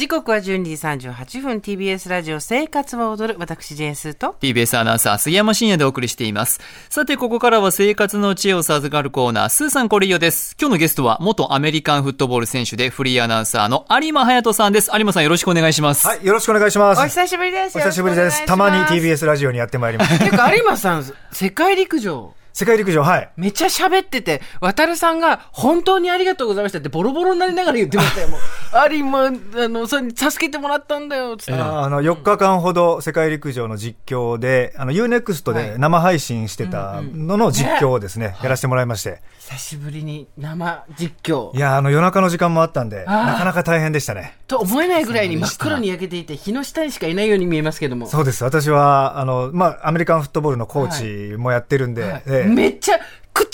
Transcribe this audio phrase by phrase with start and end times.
[0.00, 6.58] 時刻は12時38分 TBS ラジオ生活は踊る私ジェーンスーと TBS アナウンサー杉山真也でお送りしています。
[6.88, 10.56] さて、ここからは生活の知恵を授かるコーナー、スーさんこれいよです。
[10.58, 14.90] 今日のゲストは元アメリカンフットボール選手でフリーアナウンサーの有馬隼人さんです。
[14.94, 16.06] 有馬さんよろしくお願いします。
[16.06, 17.02] はい、よろしくお願いします。
[17.02, 18.46] お久しぶりですお久しぶりです。
[18.46, 20.16] たまに TBS ラジオにやってまいります。
[20.24, 23.30] 結構有馬さん世界陸上世界陸上、はい。
[23.36, 28.28] めっちゃ喋ってて、渡るさんが本当にありがとうございましたってボロボロになりながら言ってましたよ。
[28.28, 28.40] もう
[28.92, 29.30] 有馬、あ
[29.68, 31.52] の、それに助けてもらったんだよ、つって。
[31.52, 39.22] あの、4日間ほど世界陸上の実況で、あの、UNEXT で生配信してたのの実況をですね、やらせてもらいまして。
[39.50, 41.58] 久しぶりに生実況い。
[41.58, 44.36] や、あの、夜中の時間もあったんで、なかなか大変でしたね。
[44.46, 48.06] と思えないぐらいに真っ黒に焼けていて、日の下にしかいないように見えますけども。
[48.06, 48.44] そうです。
[48.44, 53.00] 私は、あの、まあ、アメリカンフットボールのコーチもやってるんで、はいええめっちゃ、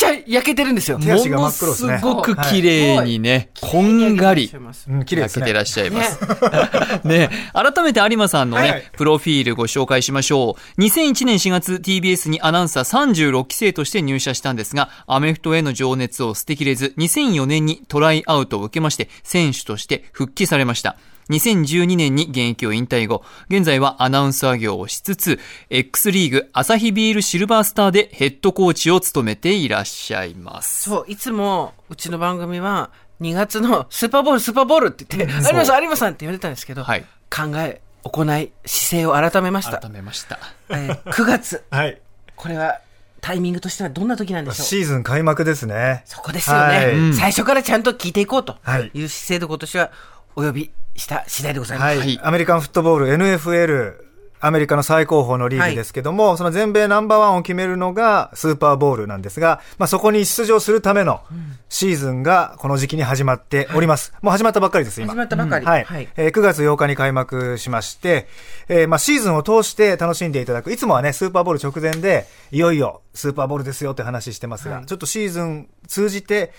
[0.06, 0.98] ゃ焼けてるんですよ。
[0.98, 4.51] 手足が真っ黒ですねものすごく綺麗にね、こんがり。
[4.88, 5.62] うん、綺麗ですね焼けてら。
[5.62, 6.21] っしゃいます。
[7.07, 10.80] ね改めて有馬さんのね、はいプロフィールご紹介しましょう。
[10.80, 20.96] 2001年4月 TBS にアナウンサー36期生として入社したんですが、アメフトへの情熱を捨てきれず、2004年にトライアウトを受けまして、選手として復帰されました。
[21.30, 30.83] 2012年に現役を引退後、現在はアナウンサー業をしつつ、X リーグアサヒビールシルバースターでヘッドコーチを務めていらっしゃいます。
[30.83, 39.79] そう、いつも、うちの番組は、2月のスーパーボール、スーパーボールって言って、有馬さん、有馬さんって言われたんですけど、はい考え、行い、姿勢を改めました。
[39.79, 40.38] 改めました。
[40.68, 42.01] えー9月、 はい。
[42.37, 42.80] これは、
[43.21, 44.66] タイミングとしてはどんな時なんでしょう？
[44.66, 46.02] シーズン開幕ですね。
[46.05, 49.90] そこですよね、はいうん最初からちゃんと聞いていこうとはいいう姿勢で今年は
[50.37, 51.87] お呼びした次第でございます。
[51.87, 54.07] はい、はいアメリカンフットボール NFL、
[54.41, 61.21] アメリカの最高峰のリーグですけども、その全米ナンバーワンを決めるのがスーパーボールなんですが、まあ、そこに出場するための
[61.69, 64.12] シーズンがこの時期に始まっております。
[64.22, 65.12] もう始まったばっかりです、今。
[65.12, 65.67] 始まったばかり。
[65.67, 66.09] はい、はい。
[66.17, 68.28] えー9月8日に開幕しまして、
[68.69, 70.71] えーまあ、シーズンを通して楽しんでいただく。
[70.71, 76.53] いつもはね、スーパーボール直前で、いよいよスーパーボールですよって話してますが、はいちょっとシーズン通じて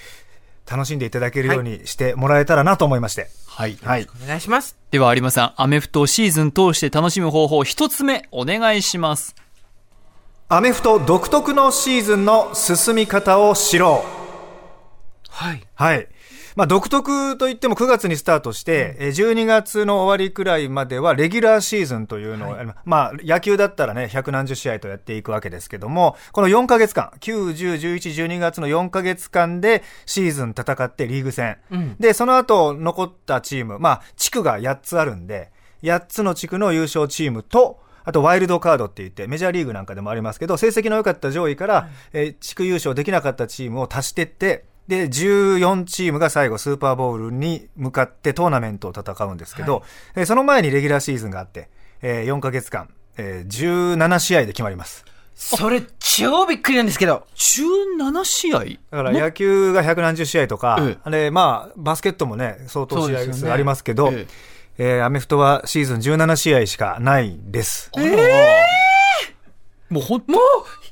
[0.70, 3.30] 楽しんでいただけるようにしてもらえたらなと思いまして。
[3.48, 3.78] はい。
[3.82, 4.08] はい。
[4.24, 4.78] お願いします。
[4.92, 9.36] では有馬さん、アメフトをシーズン通して楽しむ方法一つ目お願いします。
[10.50, 14.18] アメフト独特のシーズンの進み方を知ろう。
[15.30, 15.68] はい。
[15.76, 16.08] はい。
[16.58, 31.58] まあ、独特といっても9月にスタートして、えー12月の終わりくらいまではレギュラーシーズンというのをやりまあ、野球だったらね、百何十試合とやっていくわけですけども、この4ヶ月間、9、10、11、12月の4ヶ月間でシーズン戦ってリーグ戦。
[32.00, 35.52] で、その後残ったチーム、まあ、地区が8つあるんで、
[35.84, 49.84] 8つの地区の優勝チームと、あと、ワイルドカードって言って、メジャーリーグなんかでもありますけど、成績の良かった上位から、えー地区優勝できなかったチームを足してって、で、14チームが最後スーパーボウルに向かってトーナメントを戦うんですけど、
[50.16, 51.70] えーその前にレギュラーシーズンがあって、
[52.02, 55.04] えー4ヶ月間、えー17試合で決まります。
[55.36, 57.28] それ、超びっくりなんですけど。
[57.36, 64.28] 17試合だから野球が百何十試合とかえ、で、まあ、バスケットもね、相当試合数ありますけど、え
[64.80, 67.90] えーアメフトはシーズン17試合しかないです。
[67.96, 68.06] あら
[69.90, 70.40] もうほんもう、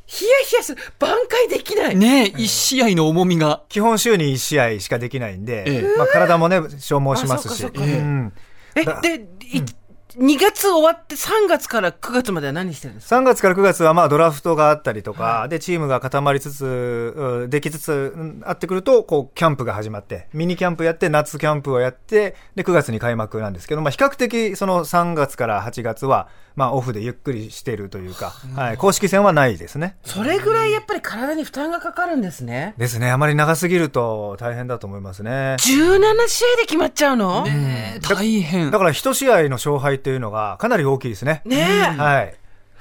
[0.06, 0.82] ヒヤヒヤする。
[1.00, 1.96] 挽回できない。
[1.96, 3.64] ねえ、一試合の重みが。
[3.70, 7.52] 基本週に1試合しかできないんで、ええまあ、体もね、消耗しますし。
[7.52, 8.34] あそっかそっかうん
[8.76, 8.86] え、
[9.18, 9.64] で、い
[10.18, 29.98] 2月終わって3月から9月までは何してるんですか？3月から9月はまあドラフトがあったりとか、で、チームが固まりつつ、うんできつつうんあってくると、こう、キャンプが始まって、ミニキャンプやって、夏キャンプをやって、で、9月に開幕なんですけど、まあ、比較的、その3月から8月は、まあ、オフでゆっくりしているというか、はい、公式戦はないですね。
[30.04, 32.76] それぐらいやっぱり体に負担がかかるんですね。
[32.78, 33.12] ですね。
[33.12, 35.58] あまり長すぎると大変だと思いますね。
[35.60, 37.44] 17試合で決まっちゃうの？
[37.44, 38.78] ね大変だ。
[38.78, 41.42] から、一試合の勝敗っていうのがかなり大きいですね。
[41.50, 41.56] え。
[41.82, 42.36] はい。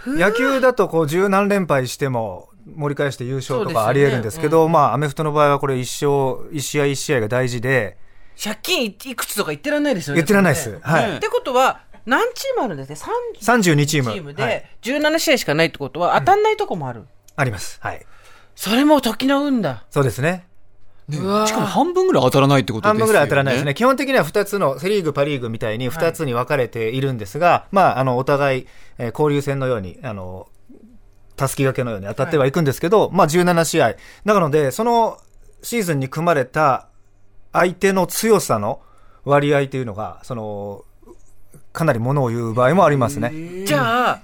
[0.06, 7.96] 野球だとこう十何連敗しても盛り返して優勝とかあり得るんですけど、まあアメフトの場合はこれ一勝、一試合一試合が大事で、
[8.42, 10.18] 借金いくつとか言ってらんないですよね。
[10.20, 12.96] 言ってらんないですねはいってことは、何チームあるんですね
[13.40, 14.12] ？32チーム。
[14.12, 17.04] チームはいで、17試合しかないってことは、当たんないとこもある？
[17.36, 17.78] あります。
[17.80, 18.04] はい。
[18.54, 19.84] それも時の運だ。
[19.90, 20.46] そうですね。
[21.08, 23.00] ねうわーしかも半分ぐらい当たらないってことですよね。
[23.00, 23.74] 半分ぐらい当たらないですね。
[23.74, 28.66] 基本的には2つの、セリーグ、パリーグみたいに2つに分かれているんですが、まあ、あの、お互い、
[28.98, 30.48] えー交流戦のように、あの、
[31.36, 33.96] たすき掛けのように当たってはいくんですけど、まあ、17試合。
[34.24, 35.18] なので、その
[35.62, 36.88] シーズンに組まれた
[37.52, 38.80] 相手の強さの
[39.24, 40.84] 割合というのが、その、
[41.74, 43.64] かなりものを言う場合もありますね。
[43.66, 44.22] じゃあ、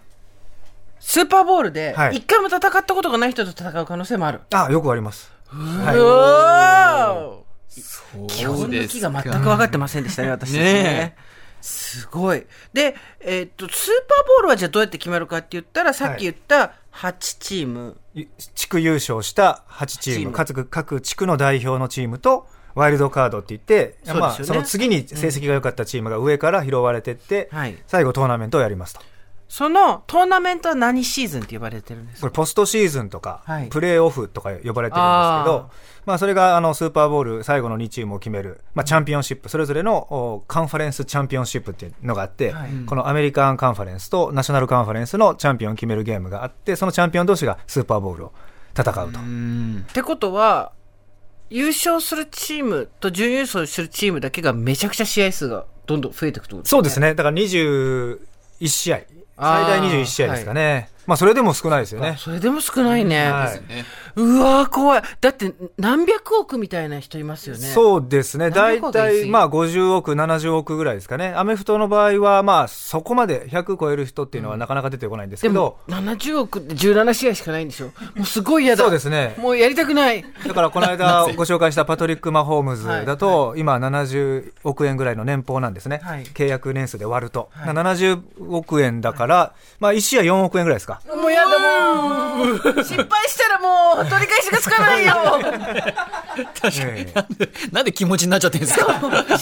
[1.00, 4.40] スーパーボールでは、い一回も戦ったことがない人と戦う可能性もある。
[4.54, 5.32] あ、よくあります。
[5.48, 11.16] はうわーそう基本の木が全く分かってませんでしたね、私たちね
[11.60, 12.46] すごい。
[12.72, 17.96] で、えーっと、スーパーボールはじゃあどうやって決まるかって言ったら、さっき言った8チーム。
[18.14, 27.76] い地区優勝した8チーム、チーム各各地区の代表のチームと、ワイルドカードって言って、ねまあ、その次に成績が良かったチームが上から拾われてって、はい。
[27.86, 29.00] 最後トーナメントをやりますと。
[29.48, 32.20] そのトーナメントは何シーズンって呼ばれてるんですか？
[32.20, 33.68] これポストシーズンとか、はい。
[33.68, 35.70] プレーオフとか呼ばれてるんですけあど、
[36.06, 42.70] まあそれがあのスーパーボール最後の2チームを決める、まあチャンピオンシップ、それぞれのおカンファレンスチャンピオンシップっていうのがあって、はい。
[42.86, 48.32] このアメリカンカンファレンスとナショナルカンファレンスのチャンピオンを決めるゲームがあって、そのチャンピオン同士がスーパーボールを
[48.78, 49.18] 戦うと。
[49.18, 49.84] うん。
[49.88, 50.70] ってことは、
[51.50, 57.14] 優勝するチームと準優勝するチームだけがめちゃくちゃ試合数がどんどん増えていくとそうですね。
[57.14, 58.18] だから21
[58.66, 59.00] 試合。
[59.36, 60.90] 最大21試合ですかね。
[61.06, 62.16] まあそれでも少ないですよね。
[62.18, 63.30] それでも少ないね。
[63.30, 63.84] はいね
[64.16, 65.02] うわー怖い。
[65.20, 67.62] だって何百億みたいな人いますよね。
[67.62, 68.50] そうですね。
[68.50, 71.32] 大体、まあ50億、70億ぐらいですかね。
[71.36, 78.82] アメフトの場合は、まあそこまで100超える人っていうのはなかなか出てこないんですけどでも、、70億って17試合しかないんでしょもうすごい嫌だ。
[78.82, 80.24] そうですねもうやりたくない。
[80.46, 86.00] だからこの間 ご紹介したパトリック・マホームズだと、今70億円ぐらいの年俸なんですね。
[86.02, 87.50] はい契約年数で割ると。
[87.66, 88.20] 70
[88.50, 91.00] 億円だから、まあ1試合4億円ぐらいですか。
[91.06, 92.56] もうやだもう。
[92.82, 95.14] 失敗したらもう取り返しがつかないよ。
[96.80, 98.78] ええなんで、なんで気持ちになっちゃってるんです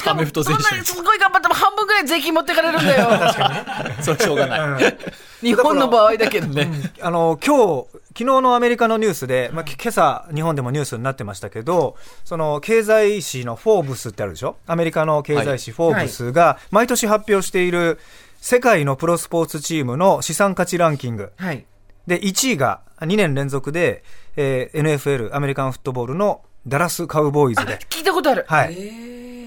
[0.04, 0.10] か？
[0.10, 3.08] アメフト選そんな手にすごい頑張っても半分ぐらい税金持ってかれるんだよ。
[3.98, 4.02] に。
[4.04, 4.96] それしょうがない。
[5.42, 6.68] 日本の場合だけどね。
[7.00, 14.56] あの、今日、昨日のアメリカのニュースで、まあ、今朝、日本でもニュースになってましたけど、その、経済誌のフォーブスってあるでしょ？
[14.66, 18.00] アメリカの経済誌フォーブスが、毎年発表している、
[18.40, 21.30] 世界のプロスポーツチームの資産価値ランキング。
[21.36, 21.64] はい。
[22.08, 24.02] で、1位が2年連続で、
[24.40, 28.44] えー NFL、アメリカンフットボールのダラスカウボーイズで、 聞いたことある。
[28.46, 28.78] はい。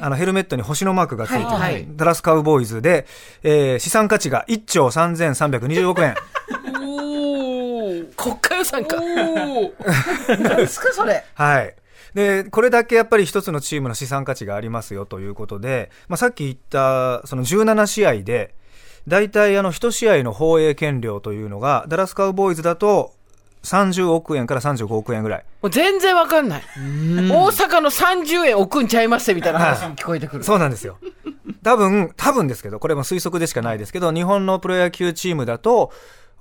[0.01, 3.05] あの、ヘルメットに星のマークがついてる、はいはいダラスカウボーイズで、
[3.41, 6.15] えー資産価値が1兆3320億円。
[8.17, 8.97] 国家予算か。
[10.27, 11.23] 何ですかそれ。
[11.35, 11.75] はい。
[12.13, 18.55] で、これだけやっぱり一つのチームの資産価値がありますよということで、まあ、さっき言った、その17試合で、
[19.07, 23.13] 大体あの1試合の放映権料というのが、ダラスカウボーイズだと
[23.63, 25.45] 30億円から35億円ぐらい。
[25.61, 26.63] もう全然わかんない。
[26.77, 30.43] 大阪の30円置くんちゃいますってみたいな話に聞こえてくる。
[30.43, 30.97] そうなんですよ。
[31.63, 35.91] 多分、多分ですけど、これも推測でしかないですけど、日本のプロ野球チームだと、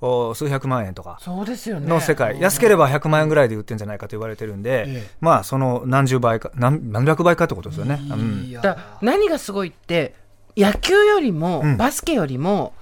[0.03, 1.87] お数百万円とかそうですよね。
[1.87, 7.99] の世界、安ければ100万円ぐらいで売ってんじゃないかと言われてるんで、まあ、その何十倍か、何何百倍かってことですよね。
[8.09, 10.15] うんだ何がすごいって、
[10.57, 12.73] 野球よりも、んバスケよりも、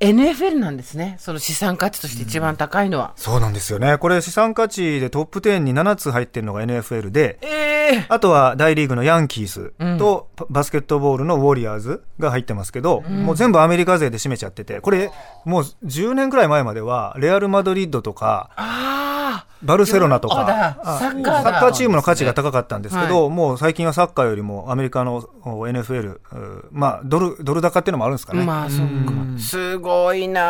[0.00, 1.16] NFL なんですね。
[1.18, 3.12] その資産価値として一番高いのは。
[3.16, 3.98] そうなんですよね。
[3.98, 15.10] これ資産価値でトップ10に7つ入ってるのが NFL で、ええあとは大リーグのヤンキースとパバスケットボールのウォリアーズが入ってますけど、もう全部アメリカ勢で占めちゃってて、これ
[15.44, 21.42] もう10年くらい前までは、レアル・マドリッドとか、あバルセロナとか、サッカーだ。
[21.42, 28.44] サッカーチームの価値が高かったんですけど、はもう最近はサッカーよりもアメリカのお NFL、うまあ、ドル、ドル高っていうのもあるんですかあ、ね。
[28.44, 29.12] まあ、そっか。
[29.38, 30.42] すごいな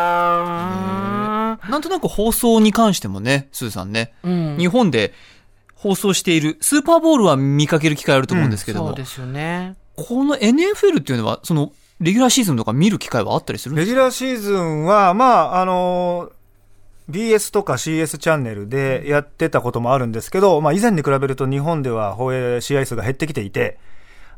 [1.61, 4.57] あなんとなく放送に関してもね、スーさんね、うん。
[4.57, 5.13] 日本で
[5.75, 9.75] 放送しているスーパーボールは見かける機会あると思うんですけども、そうですよね。
[9.95, 11.71] この NFL っていうのは、その、
[12.01, 13.89] レギュラーシーズンとか見る機会はあったりするんですか？
[13.91, 15.25] レギュラーシーズンは、ま
[15.55, 16.29] あ、あの
[17.09, 23.77] BS とか CS チャンネルでやってたこともあるんですけど、まあ、以前に比べると日本では放映試合数が減ってきていて、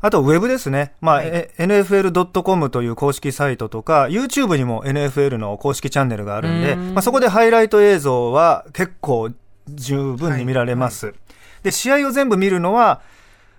[0.00, 0.92] あと、ウェブですね。
[1.00, 9.30] まあ、え NFL.com という公式サイトとか、YouTube にも NFL の公式チャンネルがあるんで、まあ、そこでハイライト映像は結構
[9.68, 11.14] 十分に見られます。
[11.64, 13.00] で、試合を全部見るのは、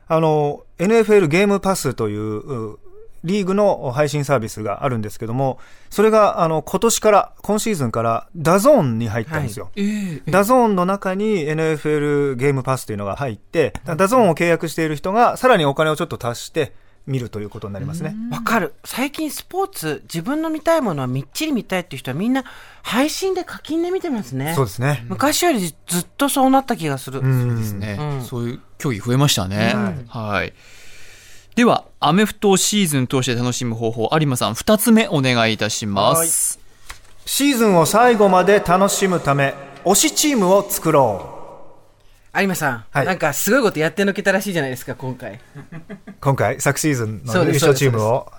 [0.07, 2.79] あの、NFL ゲームパスという、う
[3.23, 5.59] リーグの配信サービスがあるんですけども、
[5.89, 9.71] それが、あの、今年から、今シーズンから、 DAZN に入ったんですよ。
[9.75, 16.73] ええダゾーンの中に NFL ゲームパスというのが入って、 DAZN を契約している人が、さらにお金をちょっと足して
[17.07, 18.15] 見るということになりますね。
[18.31, 18.73] わかる。
[18.85, 22.43] 最近スポーツ、自分の見たいものはみっちり見たいっていう人はみんな
[22.83, 24.53] 配信で課金で見てますね。
[24.55, 25.05] そうですね。
[25.09, 27.19] 昔よりずっとそうなった気がする。
[27.19, 29.73] うんですね、うんそういう競技増えましたね。
[30.07, 30.53] はい。
[31.55, 36.59] では、アメフトをシーズン通して楽しむ方法、有馬さん、二つ目お願いいたします。
[37.25, 39.53] シーズンを最後まで楽しむため、
[39.83, 41.38] 推しチームを作ろ
[42.35, 45.33] 有馬さん、はいなんかすごいことやってのけたらしいじゃないですか、今回。
[45.33, 45.39] う。
[46.21, 48.31] 今回、昨シーズンの優そうです勝チームを。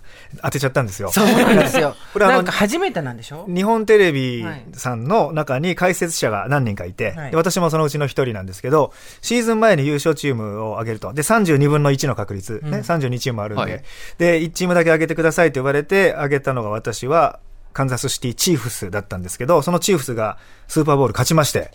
[0.43, 1.11] 当てちゃったんですよ。
[1.11, 1.97] そうなんですよ。
[2.13, 3.47] これあのなんか初めてなんでしょ？
[3.49, 4.45] 日本テレビ
[4.75, 8.93] さんの中に解説者が何人かいて、はいで私もそのうちの一人なんですけど、
[9.23, 11.13] シーズン前に優勝チームを挙げると。
[11.13, 13.83] で、32分の1の確率、ね、32チームあるんで、はい
[14.19, 17.41] で、1チームだけ挙げてくださいと言われて、挙げたのが私は、
[17.73, 21.73] カンザスシティチーフスだったんですけど、そのチーフスがスーパーボール勝ちまして、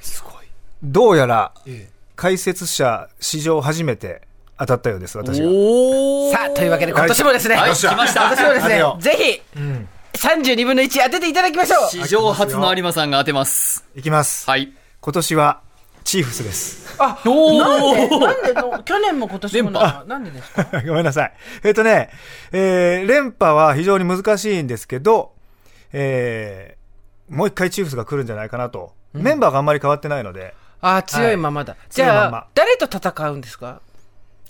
[0.00, 0.31] すごい。
[0.82, 1.52] どうやら、
[2.16, 4.22] 解説者史上初めて
[4.58, 5.48] 当たったようです、私が。
[5.48, 9.42] おーさあ、というわけで今年もですね、はい今来ました年もですねぜひ、
[10.18, 13.84] 32分の1当てていただきましょう史上初の有馬さんが当てます。
[13.94, 14.48] いきます。
[14.50, 14.72] はい。
[15.00, 15.60] 今年は、
[16.04, 16.96] チーフスです。
[16.98, 20.64] あ、おなんでーなんでの 去年も今年もななんでですか？
[20.84, 21.32] ごめんなさい。
[21.62, 22.10] えっ、とね、
[22.50, 25.32] えー、連覇は非常に難しいんですけど、
[25.92, 28.94] えー、もう一回チーフスが来るんじゃないかなと。
[29.12, 31.76] メンバーがあんまり変わってないので、あ、強いままだ。
[31.88, 33.80] じ強いままゃあ、誰と戦うんですか？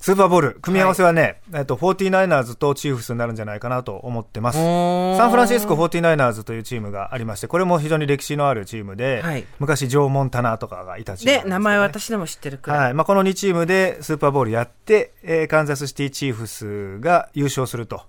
[0.00, 4.56] スーパーボール、組み合わせはね、えっと、49ers とチーフスになるんじゃないかなと思ってます。
[4.58, 12.78] サンフランシスコ 49ers というチームがありまして、これも非常に歴史のあるチームで、はい昔、ジョー・モンタナとかがいたチームで、ね名前は私でも知ってるくらい。
[12.80, 12.94] はい。
[12.94, 18.02] まあ、この2チームでスーパーボールやって、えーカンザスシティチーフスが優勝すると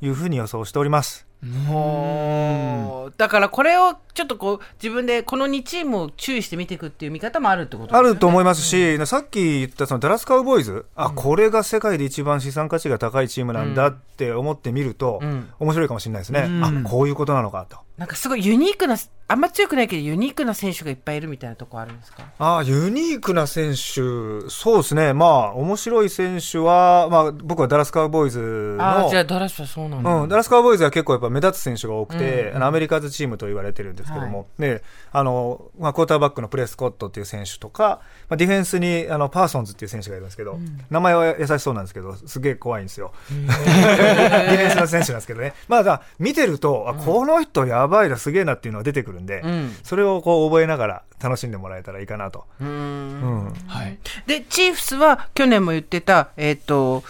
[0.00, 1.26] いうふうに予想しております。
[1.26, 7.98] おーだからこれをちょっとこう自分でこの2チームを注意して見ていくっていう見方もあるってことね。
[7.98, 15.50] あると思いますし、さっき言ったそのダラスカウボーイズ、あ、これが世界で一番資産価値が高いチームなんだって思ってみると、ん。
[15.58, 16.42] 面白いかもしれないですね。
[16.42, 16.64] うん。
[16.64, 17.78] あ、こういうことなのかと。
[17.96, 18.96] なんかすごいユニークな
[19.32, 22.22] あんま強くないけどユニークな選手がいっぱいいるみたいなとこあるんですか？
[22.38, 25.14] あユニークな選手、そうですね。
[25.14, 40.58] まあ、面白い選手は、まあ、僕はダラスカウボーイズのああ、じゃあダラスはそうなんだ、うん、ダラスカウボーイズは結構やっぱ目立つ選手が多くて、あのアメリカズチームと言われてるんですけども、ね、あの、まあ、クォーターバックのプレスコットっていう選手とか、まあ、ディフェンスにあのパーソンズっていう選手がいるんですけど、
[40.90, 43.14] 名前は優しそうなんですけど、すげえ怖いんですよ。
[43.30, 45.54] ディフェンスの選手なんですけどね。
[45.68, 52.44] まあ、見てると、あ、この人やばいな、すげえなっていうのが出てくるんで、んそれをこう覚えながら楽しんでもらえたらいいかなと。
[52.60, 53.54] うーんうん。
[53.66, 53.98] はい。
[54.26, 57.02] でチーフスは去年も言ってたえっ、と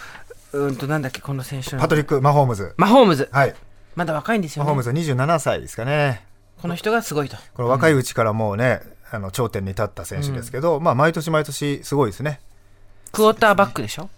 [0.53, 2.73] うんとなんだっけこの選手のパトリック・マホームズ。
[2.77, 3.55] マホームズはい。
[3.95, 6.25] まだ若いんですよねマホームズは27歳ですかね。
[6.61, 8.79] この人がすごいとこの若いうちからもうね、
[9.11, 12.39] あの頂点に立った選手ですけど、まあ毎年毎年すごいですね。
[13.11, 14.09] クォーターバックでしょ？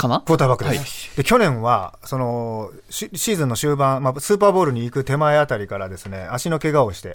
[0.00, 0.20] かな？
[0.20, 1.16] クォーターバックです。
[1.16, 7.12] で去年はそのシシーズンの終盤、まあ、スーパーボールに行く手前あたりからですね足の怪我をして。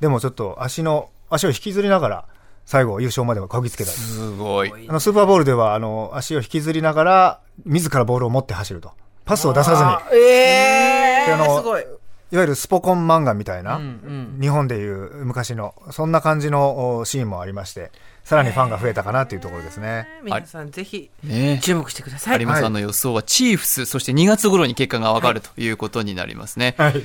[0.00, 2.24] でもちょっと足の足を引きずりながら
[2.66, 3.90] 最後優勝まではこぎつけた。
[3.90, 4.72] すすごい。
[4.88, 8.92] あのスーパーボールではあの足を引きずりながら自らボールを持って走ると。
[9.24, 9.88] パスを出さずに。
[9.88, 11.82] あええであのすごい。
[12.32, 14.38] いわゆるスポコン漫画みたいな、うんうん。
[14.40, 17.92] 日本でいう昔のそんな感じのおシーンもありまして
[18.24, 20.08] さらにファンが増えたかなというところですね。
[20.22, 26.74] 皆さんぜひね注目してください有馬さんの予想はチーフス、そして2月頃に結果がわかるということになりますね。
[26.78, 27.02] はい。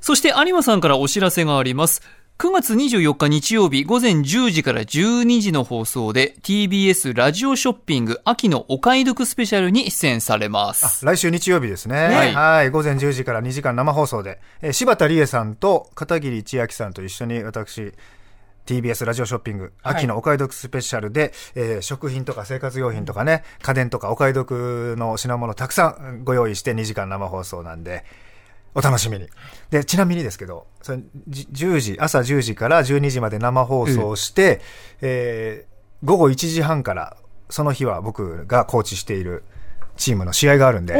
[0.00, 2.02] そして有馬さんからお知らせがあります。
[2.36, 11.06] 9月24日日曜日午前10時から12時の放送で TBS ラジオショッピング秋のお買い得スペシャルに出演されます。
[11.06, 12.08] 来週日曜日ですね。
[12.08, 12.70] ねはい。
[12.70, 17.92] 午前10時から2時間生放送で、えー柴田理恵さんと片桐千秋さんと一緒に私、
[18.66, 19.94] TBS ラジオショッピング、はい。
[19.96, 28.04] 秋のお買い得スペシャルで、えー食品とか生活用品とかね、家電とかお買い得の品物たくさんご用意して2時間生放送なんで、
[28.74, 29.28] お楽しみに。
[29.70, 34.60] で、ちなみにですけど、それじ10時、朝10時から12時まで生放送して、
[35.00, 37.16] えー午後1時半から、
[37.48, 39.42] その日は僕がコーチしている
[39.96, 40.94] チームの試合があるんで、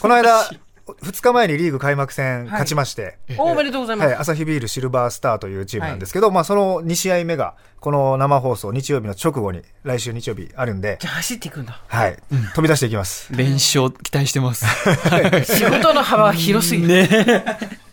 [0.00, 0.48] この間、
[0.86, 12.18] 2日前にリーグ開幕戦勝ちまして、おめでとうございます、はい、朝日ビールシルバースターというチームなんですけど、まあその2試合目が、この生放送、日曜日の直後に、来週日曜日あるんでじ、ゃあ走っていくんだはい、
[12.54, 13.34] 飛び出していきます。
[13.34, 14.66] 連勝期待してます。
[15.56, 16.88] 仕事の幅は広すぎる。
[16.88, 17.84] ね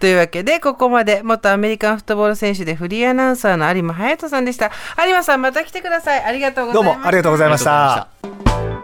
[0.00, 4.70] というわけで、ここまで元アメリカンフットボール選手でフリーアナウンサーの有馬隼人さんでした。
[5.04, 6.24] 有馬さん、また来てください。
[6.24, 6.94] ありがとうございました。
[6.94, 8.77] どうもありがとうございました。